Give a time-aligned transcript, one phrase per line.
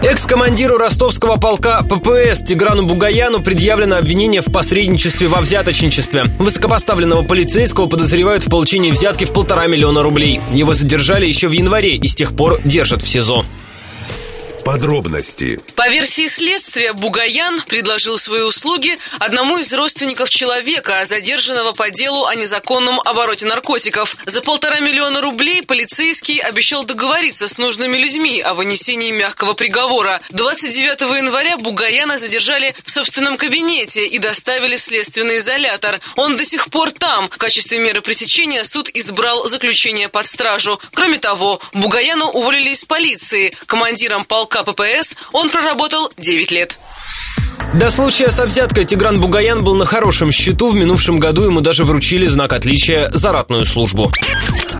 [0.00, 6.26] Экс-командиру ростовского полка ППС Тиграну Бугаяну предъявлено обвинение в посредничестве во взяточничестве.
[6.38, 10.40] Высокопоставленного полицейского подозревают в получении взятки в полтора миллиона рублей.
[10.52, 13.44] Его задержали еще в январе и с тех пор держат в СИЗО.
[14.68, 15.58] Подробности.
[15.76, 22.34] По версии следствия, Бугаян предложил свои услуги одному из родственников человека, задержанного по делу о
[22.34, 24.14] незаконном обороте наркотиков.
[24.26, 30.20] За полтора миллиона рублей полицейский обещал договориться с нужными людьми о вынесении мягкого приговора.
[30.32, 35.98] 29 января Бугаяна задержали в собственном кабинете и доставили в следственный изолятор.
[36.16, 37.30] Он до сих пор там.
[37.30, 40.78] В качестве меры пресечения суд избрал заключение под стражу.
[40.92, 43.50] Кроме того, Бугаяну уволили из полиции.
[43.64, 46.78] Командиром полка ППС он проработал 9 лет.
[47.74, 50.70] До случая со взяткой Тигран Бугаян был на хорошем счету.
[50.70, 54.10] В минувшем году ему даже вручили знак отличия за ратную службу.